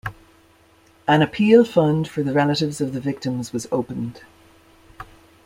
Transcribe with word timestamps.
An 1.07 1.21
appeal 1.21 1.63
fund 1.63 2.07
for 2.07 2.23
the 2.23 2.33
relatives 2.33 2.81
of 2.81 2.93
the 2.93 2.99
victims 2.99 3.53
was 3.53 3.67
opened. 3.71 4.21